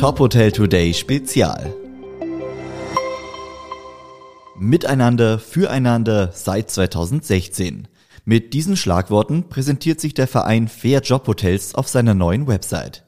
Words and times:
Top 0.00 0.18
Hotel 0.18 0.50
Today 0.50 0.94
Spezial. 0.94 1.74
Miteinander, 4.58 5.38
füreinander 5.38 6.30
seit 6.32 6.70
2016. 6.70 7.86
Mit 8.24 8.54
diesen 8.54 8.78
Schlagworten 8.78 9.50
präsentiert 9.50 10.00
sich 10.00 10.14
der 10.14 10.26
Verein 10.26 10.68
Fair 10.68 11.02
Job 11.02 11.26
Hotels 11.26 11.74
auf 11.74 11.86
seiner 11.86 12.14
neuen 12.14 12.46
Website. 12.46 13.04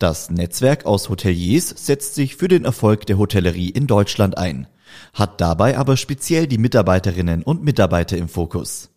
Das 0.00 0.30
Netzwerk 0.30 0.84
aus 0.84 1.08
Hoteliers 1.08 1.68
setzt 1.68 2.16
sich 2.16 2.34
für 2.34 2.48
den 2.48 2.64
Erfolg 2.64 3.06
der 3.06 3.18
Hotellerie 3.18 3.70
in 3.70 3.86
Deutschland 3.86 4.36
ein, 4.36 4.66
hat 5.14 5.40
dabei 5.40 5.78
aber 5.78 5.96
speziell 5.96 6.48
die 6.48 6.58
Mitarbeiterinnen 6.58 7.44
und 7.44 7.62
Mitarbeiter 7.62 8.16
im 8.16 8.28
Fokus. 8.28 8.91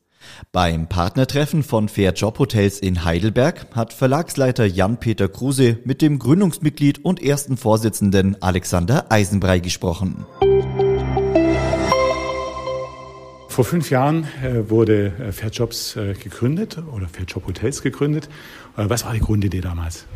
Beim 0.51 0.87
Partnertreffen 0.87 1.63
von 1.63 1.89
Fair 1.89 2.13
Job 2.13 2.39
Hotels 2.39 2.79
in 2.79 3.03
Heidelberg 3.03 3.67
hat 3.75 3.93
Verlagsleiter 3.93 4.65
Jan-Peter 4.65 5.27
Kruse 5.27 5.79
mit 5.83 6.01
dem 6.01 6.19
Gründungsmitglied 6.19 7.03
und 7.03 7.21
ersten 7.21 7.57
Vorsitzenden 7.57 8.41
Alexander 8.41 9.05
Eisenbrei 9.09 9.59
gesprochen. 9.59 10.25
Vor 13.55 13.63
fünf 13.63 13.89
Jahren 13.89 14.27
äh, 14.43 14.69
wurde 14.69 15.13
äh, 15.17 15.31
Fair 15.31 15.49
Jobs 15.49 15.95
äh, 15.95 16.13
gegründet 16.13 16.77
oder 16.91 17.07
Fair 17.07 17.23
Job 17.23 17.47
Hotels 17.47 17.81
gegründet. 17.81 18.27
Was 18.75 19.05
war 19.05 19.13
die 19.13 19.21
Grundidee 19.21 19.61
damals? 19.61 20.07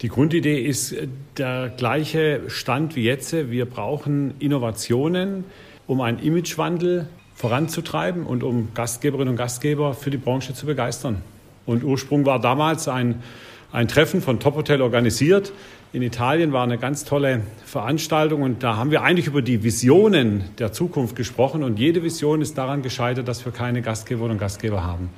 Die 0.00 0.08
Grundidee 0.08 0.60
ist 0.62 0.94
der 1.36 1.70
gleiche 1.76 2.42
Stand 2.46 2.94
wie 2.94 3.02
jetzt. 3.02 3.32
Wir 3.32 3.66
brauchen 3.66 4.34
Innovationen, 4.38 5.42
um 5.88 6.00
einen 6.00 6.20
Imagewandel 6.20 7.08
voranzutreiben 7.38 8.24
und 8.24 8.42
um 8.42 8.70
Gastgeberinnen 8.74 9.28
und 9.30 9.36
Gastgeber 9.36 9.94
für 9.94 10.10
die 10.10 10.16
Branche 10.16 10.54
zu 10.54 10.66
begeistern. 10.66 11.22
Und 11.66 11.84
Ursprung 11.84 12.26
war 12.26 12.40
damals 12.40 12.88
ein, 12.88 13.22
ein 13.70 13.86
Treffen 13.86 14.20
von 14.20 14.40
Top 14.40 14.56
Hotel 14.56 14.82
organisiert. 14.82 15.52
In 15.92 16.02
Italien 16.02 16.52
war 16.52 16.64
eine 16.64 16.78
ganz 16.78 17.04
tolle 17.04 17.42
Veranstaltung 17.64 18.42
und 18.42 18.64
da 18.64 18.76
haben 18.76 18.90
wir 18.90 19.02
eigentlich 19.02 19.28
über 19.28 19.40
die 19.40 19.62
Visionen 19.62 20.50
der 20.58 20.72
Zukunft 20.72 21.14
gesprochen 21.14 21.62
und 21.62 21.78
jede 21.78 22.02
Vision 22.02 22.42
ist 22.42 22.58
daran 22.58 22.82
gescheitert, 22.82 23.28
dass 23.28 23.44
wir 23.44 23.52
keine 23.52 23.82
Gastgeberinnen 23.82 24.32
und 24.32 24.40
Gastgeber 24.40 24.82
haben. 24.82 25.08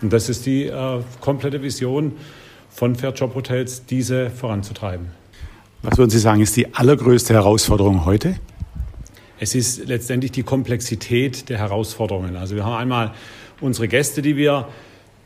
Und 0.00 0.14
das 0.14 0.30
ist 0.30 0.46
die 0.46 0.64
äh, 0.64 1.00
komplette 1.20 1.62
Vision 1.62 2.12
von 2.70 2.96
Fair 2.96 3.12
Job 3.12 3.34
Hotels, 3.34 3.84
diese 3.84 4.30
voranzutreiben. 4.30 5.08
Was 5.82 5.98
würden 5.98 6.10
Sie 6.10 6.18
sagen, 6.18 6.40
ist 6.40 6.56
die 6.56 6.74
allergrößte 6.74 7.34
Herausforderung 7.34 8.06
heute? 8.06 8.36
Es 9.38 9.54
ist 9.54 9.86
letztendlich 9.86 10.32
die 10.32 10.44
Komplexität 10.44 11.50
der 11.50 11.58
Herausforderungen. 11.58 12.36
Also 12.36 12.56
wir 12.56 12.64
haben 12.64 12.76
einmal 12.76 13.12
unsere 13.60 13.86
Gäste, 13.86 14.22
die 14.22 14.36
wir 14.36 14.68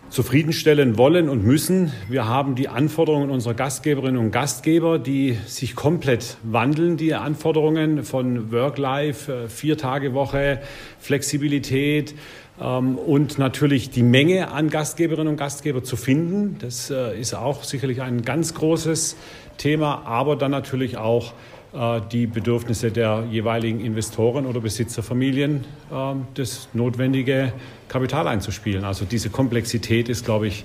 zufriedenstellen 0.08 0.98
wollen 0.98 1.28
und 1.28 1.44
müssen. 1.44 1.92
Wir 2.08 2.26
haben 2.26 2.56
die 2.56 2.66
Anforderungen 2.66 3.30
unserer 3.30 3.54
Gastgeberinnen 3.54 4.20
und 4.20 4.32
Gastgeber, 4.32 4.98
die 4.98 5.38
sich 5.46 5.76
komplett 5.76 6.38
wandeln, 6.42 6.96
die 6.96 7.14
Anforderungen 7.14 8.02
von 8.02 8.50
Work-Life, 8.50 9.44
äh, 9.44 9.48
vier 9.48 9.78
Tage 9.78 10.12
Woche, 10.12 10.60
Flexibilität 10.98 12.16
ähm, 12.60 12.98
und 12.98 13.38
natürlich 13.38 13.90
die 13.90 14.02
Menge 14.02 14.50
an 14.50 14.70
Gastgeberinnen 14.70 15.28
und 15.28 15.36
Gastgeber 15.36 15.84
zu 15.84 15.94
finden. 15.94 16.56
Das 16.58 16.90
äh, 16.90 17.16
ist 17.16 17.34
auch 17.34 17.62
sicherlich 17.62 18.02
ein 18.02 18.22
ganz 18.22 18.54
großes 18.54 19.16
Thema, 19.58 20.02
aber 20.04 20.34
dann 20.34 20.50
natürlich 20.50 20.96
auch 20.96 21.32
die 21.72 22.26
Bedürfnisse 22.26 22.90
der 22.90 23.24
jeweiligen 23.30 23.80
Investoren 23.80 24.44
oder 24.46 24.60
Besitzerfamilien 24.60 25.64
ähm, 25.92 26.26
das 26.34 26.68
notwendige 26.72 27.52
Kapital 27.88 28.26
einzuspielen. 28.26 28.84
Also 28.84 29.04
diese 29.04 29.30
Komplexität 29.30 30.08
ist, 30.08 30.24
glaube 30.24 30.48
ich, 30.48 30.64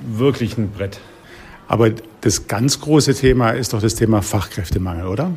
wirklich 0.00 0.56
ein 0.56 0.70
Brett. 0.70 1.00
Aber 1.68 1.90
das 2.22 2.48
ganz 2.48 2.80
große 2.80 3.14
Thema 3.14 3.50
ist 3.50 3.72
doch 3.72 3.80
das 3.80 3.94
Thema 3.94 4.22
Fachkräftemangel, 4.22 5.06
oder? 5.06 5.32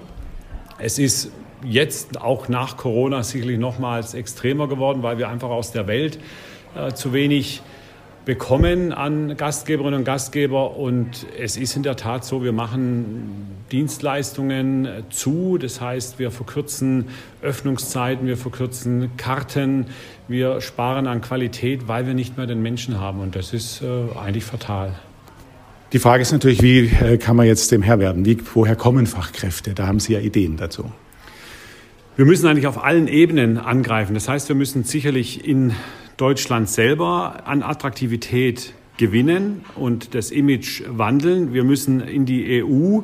Es 0.78 0.98
ist 1.00 1.32
jetzt 1.64 2.22
auch 2.22 2.48
nach 2.48 2.78
Corona 2.78 3.24
sicherlich 3.24 3.60
nochmals 3.60 4.14
extremer 4.14 4.68
geworden, 4.68 5.04
weil 5.04 5.18
wir 5.18 5.30
einfach 5.30 5.50
aus 5.50 5.72
der 5.72 5.88
Welt 5.88 6.20
äh, 6.76 6.94
zu 6.94 7.14
wenig 7.14 7.62
bekommen 8.26 8.92
an 8.92 9.38
Gastgeberinnen 9.38 10.00
und 10.00 10.04
Gastgeber. 10.04 10.76
Und 10.78 11.26
es 11.40 11.58
ist 11.58 11.76
in 11.76 11.84
der 11.84 11.96
Tat 11.96 12.26
so, 12.26 12.44
wir 12.44 12.52
machen 12.52 13.48
Dienstleistungen 13.72 14.88
zu. 15.10 15.58
Das 15.58 15.80
heißt, 15.80 16.20
wir 16.20 16.32
verkürzen 16.32 17.06
Öffnungszeiten, 17.42 18.28
wir 18.28 18.38
verkürzen 18.38 19.12
Karten, 19.18 19.88
wir 20.28 20.60
sparen 20.62 21.08
an 21.08 21.22
Qualität, 21.22 21.88
weil 21.88 22.08
wir 22.08 22.14
nicht 22.14 22.38
mehr 22.38 22.48
den 22.48 22.62
Menschen 22.62 23.00
haben. 23.00 23.20
Und 23.20 23.36
das 23.36 23.54
ist 23.54 23.82
äh, 23.82 24.18
eigentlich 24.20 24.44
fatal. 24.44 24.96
Die 25.94 26.00
Frage 26.00 26.24
ist 26.24 26.32
natürlich, 26.32 26.62
wie 26.62 26.88
äh, 26.88 27.18
kann 27.18 27.36
man 27.36 27.46
jetzt 27.46 27.72
dem 27.72 27.82
Herr 27.82 28.00
werden? 28.00 28.26
Wie, 28.26 28.38
woher 28.54 28.76
kommen 28.76 29.06
Fachkräfte? 29.06 29.74
Da 29.74 29.88
haben 29.88 30.00
Sie 30.00 30.14
ja 30.14 30.20
Ideen 30.20 30.58
dazu. 30.58 30.92
Wir 32.18 32.26
müssen 32.26 32.48
eigentlich 32.48 32.68
auf 32.68 32.84
allen 32.84 33.08
Ebenen 33.08 33.58
angreifen. 33.58 34.14
Das 34.14 34.30
heißt, 34.30 34.48
wir 34.48 34.56
müssen 34.56 34.84
sicherlich 34.84 35.46
in 35.48 35.74
Deutschland 36.18 36.70
selber 36.70 37.44
an 37.46 37.62
Attraktivität 37.62 38.74
gewinnen 38.98 39.66
und 39.76 40.16
das 40.16 40.32
Image 40.32 40.84
wandeln. 40.88 41.54
Wir 41.54 41.66
müssen 41.66 42.00
in 42.00 42.26
die 42.26 42.64
EU, 42.64 43.02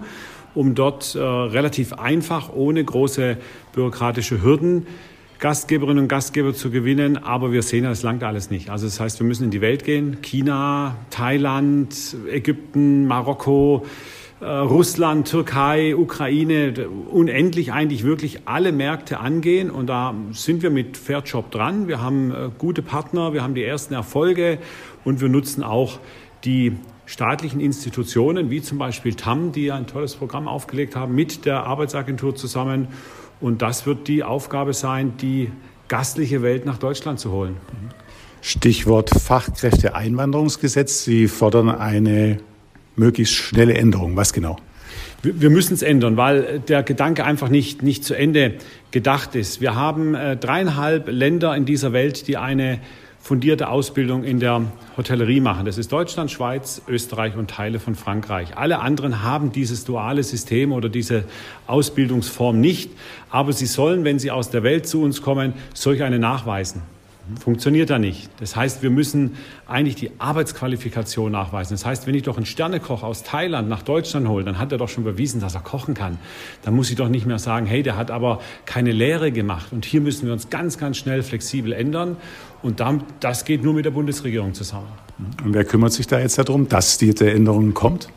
um 0.56 0.76
dort 0.76 1.16
äh, 1.16 1.20
relativ 1.20 1.94
einfach, 1.94 2.54
ohne 2.54 2.84
große 2.84 3.38
bürokratische 3.74 4.42
Hürden, 4.42 4.88
Gastgeberinnen 5.40 6.04
und 6.04 6.08
Gastgeber 6.08 6.54
zu 6.54 6.70
gewinnen. 6.70 7.18
Aber 7.18 7.52
wir 7.52 7.64
sehen, 7.64 7.84
das 7.84 8.04
langt 8.04 8.24
alles 8.24 8.50
nicht. 8.50 8.70
Also 8.70 8.86
das 8.86 9.00
heißt, 9.00 9.20
wir 9.20 9.28
müssen 9.28 9.46
in 9.46 9.52
die 9.52 9.62
Welt 9.62 9.84
gehen. 9.84 10.22
China, 10.22 10.96
Thailand, 11.10 12.16
Ägypten, 12.30 13.08
Marokko, 13.08 13.86
Russland, 14.42 15.30
Türkei, 15.30 15.96
Ukraine, 15.96 16.74
unendlich 16.90 17.74
eigentlich 17.74 18.04
wirklich 18.04 18.48
alle 18.48 18.72
Märkte 18.72 19.20
angehen. 19.20 19.70
Und 19.70 19.86
da 19.88 20.16
sind 20.32 20.64
wir 20.64 20.72
mit 20.72 20.98
Fairjob 20.98 21.52
dran. 21.52 21.88
Wir 21.88 22.02
haben 22.02 22.32
äh, 22.32 22.50
gute 22.58 22.82
Partner, 22.82 23.34
wir 23.34 23.44
haben 23.44 23.54
die 23.54 23.64
ersten 23.64 23.94
Erfolge 23.94 24.58
und 25.04 25.22
wir 25.22 25.30
nutzen 25.30 25.64
auch 25.64 26.00
die 26.44 26.76
staatlichen 27.06 27.60
Institutionen, 27.60 28.50
wie 28.50 28.64
zum 28.64 28.80
Beispiel 28.80 29.14
TAM, 29.14 29.52
die 29.52 29.72
ein 29.72 29.86
tolles 29.86 30.16
Programm 30.16 30.48
aufgelegt 30.48 30.96
haben, 30.96 31.14
mit 31.14 31.46
der 31.46 31.66
Arbeitsagentur 31.66 32.36
zusammen. 32.36 32.88
Und 33.42 33.62
das 33.62 33.86
wird 33.86 34.08
die 34.08 34.24
Aufgabe 34.24 34.74
sein, 34.74 35.18
die 35.18 35.52
gastliche 35.88 36.42
Welt 36.42 36.66
nach 36.66 36.80
Deutschland 36.80 37.20
zu 37.20 37.32
holen. 37.32 37.58
Stichwort 38.42 39.12
Fachkräfteeinwanderungsgesetz. 39.12 41.04
Sie 41.04 41.28
fordern 41.28 41.70
eine 41.70 42.40
möglichst 43.02 43.34
schnelle 43.34 43.74
Änderung. 43.74 44.16
Was 44.16 44.32
genau? 44.32 44.58
Wir 45.24 45.50
müssen 45.50 45.74
es 45.74 45.82
ändern, 45.82 46.18
weil 46.18 46.60
der 46.68 46.84
Gedanke 46.84 47.26
einfach 47.26 47.50
nicht, 47.50 47.84
nicht 47.84 48.04
zu 48.04 48.16
Ende 48.16 48.56
gedacht 48.92 49.36
ist. 49.36 49.62
Wir 49.62 49.76
haben 49.76 50.16
äh, 50.16 50.38
dreieinhalb 50.38 51.10
Länder 51.10 51.56
in 51.56 51.66
dieser 51.66 51.94
Welt, 51.94 52.28
die 52.28 52.38
eine 52.38 52.80
fundierte 53.20 53.70
Ausbildung 53.70 54.24
in 54.24 54.40
der 54.40 54.64
Hotellerie 54.98 55.40
machen. 55.40 55.66
Das 55.66 55.78
ist 55.78 55.92
Deutschland, 55.92 56.32
Schweiz, 56.32 56.82
Österreich 56.88 57.36
und 57.36 57.52
Teile 57.52 57.80
von 57.80 57.94
Frankreich. 57.94 58.58
Alle 58.58 58.80
anderen 58.80 59.22
haben 59.22 59.52
dieses 59.52 59.84
duale 59.86 60.24
System 60.24 60.72
oder 60.72 60.90
diese 60.90 61.24
Ausbildungsform 61.68 62.60
nicht, 62.60 62.90
aber 63.30 63.54
sie 63.54 63.68
sollen, 63.68 64.04
wenn 64.04 64.18
sie 64.18 64.32
aus 64.32 64.50
der 64.50 64.64
Welt 64.64 64.88
zu 64.88 65.04
uns 65.04 65.22
kommen, 65.22 65.54
solch 65.76 66.02
eine 66.02 66.18
nachweisen. 66.18 66.82
Funktioniert 67.40 67.90
da 67.90 68.00
nicht. 68.00 68.30
Das 68.40 68.56
heißt, 68.56 68.84
wir 68.84 68.90
müssen 68.90 69.38
eigentlich 69.68 69.96
die 69.96 70.12
Arbeitsqualifikation 70.18 71.32
nachweisen. 71.32 71.74
Das 71.74 71.86
heißt, 71.86 72.08
wenn 72.08 72.16
ich 72.16 72.24
doch 72.24 72.38
einen 72.38 72.46
Sternekoch 72.46 73.04
aus 73.04 73.24
Thailand 73.24 73.70
nach 73.70 73.84
Deutschland 73.84 74.28
hole, 74.28 74.44
dann 74.44 74.58
hat 74.58 74.72
er 74.72 74.78
doch 74.78 74.90
schon 74.90 75.04
bewiesen, 75.04 75.40
dass 75.40 75.56
er 75.56 75.62
kochen 75.62 75.94
kann. 75.94 76.18
Dann 76.64 76.76
muss 76.76 76.90
ich 76.90 76.96
doch 76.96 77.10
nicht 77.10 77.26
mehr 77.26 77.40
sagen, 77.40 77.66
hey, 77.66 77.84
der 77.84 77.98
hat 77.98 78.12
aber 78.12 78.42
keine 78.66 78.92
Lehre 78.92 79.32
gemacht. 79.32 79.72
Und 79.72 79.86
hier 79.86 80.02
müssen 80.02 80.26
wir 80.26 80.34
uns 80.34 80.50
ganz, 80.50 80.78
ganz 80.78 80.98
schnell 80.98 81.24
flexibel 81.24 81.74
ändern. 81.74 82.18
Und 82.62 82.84
das 83.20 83.46
geht 83.46 83.64
nur 83.64 83.74
mit 83.74 83.86
der 83.86 83.92
Bundesregierung 83.92 84.54
zusammen. 84.54 84.88
Und 85.44 85.54
wer 85.54 85.66
kümmert 85.66 85.94
sich 85.94 86.08
da 86.08 86.20
jetzt 86.20 86.38
darum, 86.38 86.68
dass 86.68 86.98
diese 86.98 87.32
Änderung 87.32 87.74
kommt? 87.74 88.10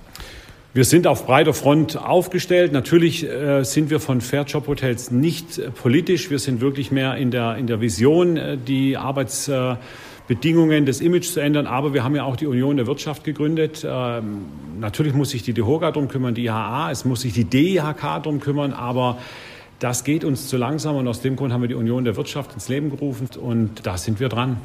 Wir 0.75 0.85
sind 0.85 1.07
auf 1.07 1.25
breiter 1.25 1.55
Front 1.55 1.97
aufgestellt. 1.97 2.73
Natürlich 2.73 3.31
äh, 3.31 3.63
sind 3.63 3.91
wir 3.91 4.01
von 4.01 4.21
Fairjob 4.21 4.67
Hotels 4.67 5.13
nicht 5.13 5.57
äh, 5.57 5.71
politisch. 5.71 6.31
Wir 6.31 6.41
sind 6.41 6.61
wirklich 6.61 6.91
mehr 6.91 7.17
in 7.17 7.31
der, 7.31 7.55
in 7.59 7.69
der 7.69 7.81
Vision, 7.81 8.37
äh, 8.37 8.59
die 8.59 8.97
Arbeitsbedingungen 8.97 10.85
des 10.85 11.01
Image 11.01 11.27
zu 11.27 11.39
ändern. 11.39 11.69
Aber 11.69 11.95
wir 11.95 12.03
haben 12.03 12.17
ja 12.17 12.25
auch 12.25 12.35
die 12.35 12.49
Union 12.49 12.77
der 12.77 12.89
Wirtschaft 12.89 13.23
gegründet. 13.23 13.87
Ähm, 13.89 14.47
natürlich 14.81 15.15
muss 15.15 15.31
sich 15.31 15.45
die 15.45 15.53
DEHOGA 15.53 15.93
darum 15.93 16.09
kümmern, 16.09 16.35
die 16.35 16.47
IHA, 16.47 16.91
es 16.91 17.05
muss 17.05 17.21
sich 17.21 17.35
die 17.35 17.45
DIHK 17.45 18.01
darum 18.01 18.41
kümmern. 18.41 18.73
Aber 18.73 19.19
das 19.79 20.05
geht 20.05 20.25
uns 20.25 20.49
zu 20.49 20.57
langsam 20.57 20.97
und 20.97 21.09
aus 21.09 21.21
dem 21.21 21.37
Grund 21.37 21.53
haben 21.53 21.63
wir 21.63 21.69
die 21.69 21.75
Union 21.75 22.05
der 22.05 22.17
Wirtschaft 22.17 22.55
ins 22.55 22.69
Leben 22.69 22.91
gerufen 22.91 23.29
und 23.41 23.87
da 23.87 23.97
sind 23.97 24.21
wir 24.21 24.29
dran. 24.29 24.59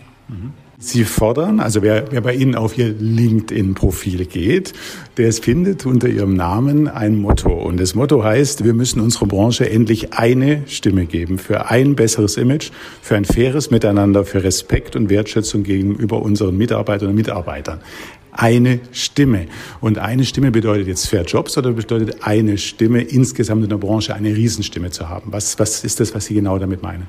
Sie 0.78 1.04
fordern, 1.04 1.60
also 1.60 1.82
wer, 1.82 2.12
wer 2.12 2.22
bei 2.22 2.34
Ihnen 2.36 2.56
auf 2.56 2.78
Ihr 2.78 2.94
LinkedIn-Profil 2.98 4.26
geht, 4.26 4.74
der 5.18 5.34
findet 5.34 5.86
unter 5.86 6.08
Ihrem 6.08 6.36
Namen 6.36 6.88
ein 6.88 7.18
Motto. 7.18 7.52
Und 7.52 7.80
das 7.80 7.96
Motto 7.96 8.24
heißt, 8.24 8.64
wir 8.64 8.74
müssen 8.74 9.02
unserer 9.02 9.26
Branche 9.26 9.70
endlich 9.70 10.14
eine 10.14 10.64
Stimme 10.68 11.06
geben 11.06 11.38
für 11.38 11.70
ein 11.70 11.96
besseres 11.96 12.38
Image, 12.38 12.72
für 13.02 13.18
ein 13.18 13.26
faires 13.26 13.72
Miteinander, 13.72 14.24
für 14.24 14.44
Respekt 14.44 14.96
und 14.96 15.10
Wertschätzung 15.10 15.64
gegenüber 15.64 16.22
unseren 16.22 16.56
Mitarbeiterinnen 16.58 17.12
und 17.12 17.18
Mitarbeitern. 17.18 17.82
Eine 18.32 18.80
Stimme. 18.92 19.48
Und 19.82 19.98
eine 19.98 20.26
Stimme 20.26 20.52
bedeutet 20.52 20.88
jetzt 20.88 21.08
Fair 21.08 21.24
Jobs 21.24 21.58
oder 21.58 21.72
bedeutet 21.72 22.24
eine 22.24 22.58
Stimme 22.58 23.02
insgesamt 23.02 23.64
in 23.64 23.70
der 23.70 23.78
Branche 23.78 24.14
eine 24.14 24.36
Riesenstimme 24.36 24.92
zu 24.92 25.10
haben? 25.10 25.32
Was, 25.32 25.60
was 25.60 25.84
ist 25.84 26.00
das, 26.00 26.14
was 26.14 26.26
Sie 26.26 26.34
genau 26.36 26.58
damit 26.60 26.82
meinen? 26.82 27.08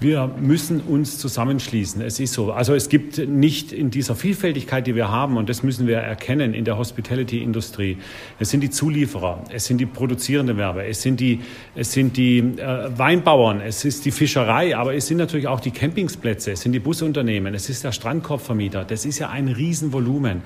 Wir 0.00 0.34
müssen 0.40 0.80
uns 0.80 1.18
zusammenschließen. 1.18 2.00
Es 2.00 2.20
ist 2.20 2.32
so. 2.32 2.52
Also 2.52 2.74
es 2.74 2.88
gibt 2.88 3.18
nicht 3.18 3.70
in 3.70 3.90
dieser 3.90 4.16
Vielfältigkeit, 4.16 4.86
die 4.86 4.94
wir 4.94 5.10
haben, 5.10 5.36
und 5.36 5.50
das 5.50 5.62
müssen 5.62 5.86
wir 5.86 5.98
erkennen 5.98 6.54
in 6.54 6.64
der 6.64 6.78
Hospitality-Industrie. 6.78 7.98
Es 8.38 8.48
sind 8.48 8.62
die 8.62 8.70
Zulieferer, 8.70 9.44
es 9.52 9.66
sind 9.66 9.76
die 9.76 9.84
produzierenden 9.84 10.56
Werbe, 10.56 10.84
es 10.86 11.02
sind 11.02 11.20
die, 11.20 11.40
es 11.74 11.92
sind 11.92 12.16
die 12.16 12.38
äh, 12.38 12.88
Weinbauern, 12.96 13.60
es 13.60 13.84
ist 13.84 14.06
die 14.06 14.10
Fischerei, 14.10 14.74
aber 14.74 14.94
es 14.94 15.06
sind 15.06 15.18
natürlich 15.18 15.48
auch 15.48 15.60
die 15.60 15.70
Campingsplätze, 15.70 16.52
es 16.52 16.62
sind 16.62 16.72
die 16.72 16.80
Busunternehmen, 16.80 17.54
es 17.54 17.68
ist 17.68 17.84
der 17.84 17.92
Strandkorbvermieter. 17.92 18.86
Das 18.86 19.04
ist 19.04 19.18
ja 19.18 19.28
ein 19.28 19.48
Riesenvolumen. 19.48 20.40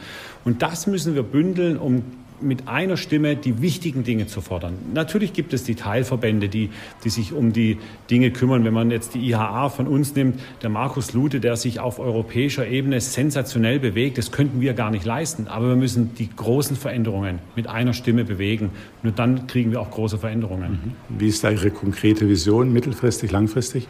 Und 0.45 0.62
das 0.62 0.89
müssen 0.89 1.15
wir 1.15 1.23
bündeln, 1.23 1.77
um 1.77 2.03
mit 2.40 2.69
einer 2.69 2.96
Stimme 2.96 3.36
die 3.36 3.62
wichtigen 3.62 4.04
Dinge 4.04 4.26
zu 4.26 4.40
fordern. 4.40 4.75
Natürlich 4.92 5.32
gibt 5.32 5.52
es 5.52 5.64
die 5.64 5.75
Teilverbände, 5.75 6.48
die, 6.48 6.70
die 7.04 7.08
sich 7.08 7.32
um 7.32 7.52
die 7.52 7.78
Dinge 8.10 8.31
kümmern. 8.31 8.64
Wenn 8.64 8.75
man 8.75 8.90
jetzt 8.90 9.14
die 9.14 9.20
IHA 9.31 9.69
von 9.69 9.86
uns 9.86 10.14
nimmt, 10.14 10.40
der 10.62 10.70
Markus 10.70 11.12
Lute, 11.12 11.40
der 11.40 11.56
sich 11.56 11.81
auf 11.81 11.98
europäischer 11.98 12.66
Ebene 12.66 13.00
sensationell 13.00 13.78
bewegt, 13.78 14.19
das 14.19 14.32
könnten 14.32 14.60
wir 14.60 14.75
gar 14.75 14.90
nicht 14.90 15.04
leisten. 15.04 15.48
Aber 15.48 15.69
wir 15.69 15.76
müssen 15.76 16.14
die 16.14 16.28
großen 16.34 16.76
Veränderungen 16.76 17.38
mit 17.56 17.69
einer 17.69 17.92
Stimme 17.92 18.25
bewegen. 18.25 18.70
Nur 19.02 19.12
dann 19.12 19.46
kriegen 19.46 19.70
wir 19.70 19.81
auch 19.81 19.90
große 19.90 20.19
Veränderungen. 20.19 20.72
Mhm. 21.08 21.19
Wie 21.20 21.28
ist 21.28 21.44
da 21.44 21.50
Ihre 21.50 21.70
konkrete 21.70 22.28
Vision, 22.28 22.72
mittelfristig, 22.72 23.31
langfristig? 23.31 23.88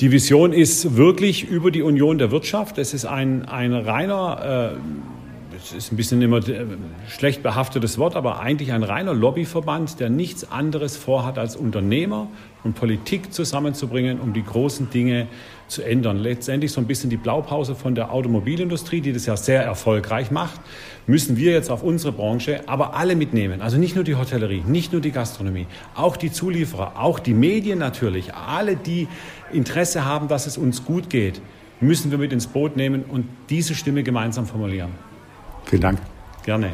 Die 0.00 0.10
Vision 0.12 0.54
ist 0.54 0.96
wirklich 0.96 1.46
über 1.50 1.70
die 1.70 1.82
Union 1.82 2.16
der 2.16 2.30
Wirtschaft. 2.30 2.78
Es 2.78 2.94
ist 2.94 3.04
ein, 3.04 3.44
ein 3.44 3.74
reiner 3.74 4.72
äh, 4.74 5.19
das 5.60 5.72
ist 5.72 5.92
ein 5.92 5.96
bisschen 5.96 6.22
immer 6.22 6.38
äh, 6.48 6.66
schlecht 7.08 7.42
behaftetes 7.42 7.98
Wort, 7.98 8.16
aber 8.16 8.40
eigentlich 8.40 8.72
ein 8.72 8.82
reiner 8.82 9.14
Lobbyverband, 9.14 10.00
der 10.00 10.08
nichts 10.08 10.50
anderes 10.50 10.96
vorhat, 10.96 11.38
als 11.38 11.54
Unternehmer 11.54 12.28
und 12.64 12.74
Politik 12.74 13.32
zusammenzubringen, 13.32 14.20
um 14.20 14.32
die 14.32 14.44
großen 14.44 14.90
Dinge 14.90 15.26
zu 15.68 15.82
ändern. 15.82 16.16
Letztendlich 16.16 16.72
so 16.72 16.80
ein 16.80 16.86
bisschen 16.86 17.10
die 17.10 17.16
Blaupause 17.16 17.74
von 17.74 17.94
der 17.94 18.12
Automobilindustrie, 18.12 19.00
die 19.00 19.12
das 19.12 19.26
ja 19.26 19.36
sehr 19.36 19.62
erfolgreich 19.62 20.30
macht, 20.30 20.60
müssen 21.06 21.36
wir 21.36 21.52
jetzt 21.52 21.70
auf 21.70 21.82
unsere 21.82 22.12
Branche 22.12 22.62
aber 22.66 22.94
alle 22.94 23.14
mitnehmen. 23.14 23.60
Also 23.60 23.76
nicht 23.76 23.94
nur 23.94 24.04
die 24.04 24.16
Hotellerie, 24.16 24.62
nicht 24.66 24.92
nur 24.92 25.02
die 25.02 25.12
Gastronomie, 25.12 25.66
auch 25.94 26.16
die 26.16 26.32
Zulieferer, 26.32 26.94
auch 26.98 27.18
die 27.18 27.34
Medien 27.34 27.78
natürlich, 27.78 28.34
alle, 28.34 28.76
die 28.76 29.08
Interesse 29.52 30.04
haben, 30.04 30.28
dass 30.28 30.46
es 30.46 30.56
uns 30.56 30.84
gut 30.84 31.10
geht, 31.10 31.40
müssen 31.80 32.10
wir 32.10 32.18
mit 32.18 32.32
ins 32.32 32.46
Boot 32.46 32.76
nehmen 32.76 33.04
und 33.04 33.26
diese 33.48 33.74
Stimme 33.74 34.02
gemeinsam 34.02 34.46
formulieren. 34.46 35.09
Vielen 35.70 35.82
Dank. 35.82 35.98
Gerne. 36.42 36.72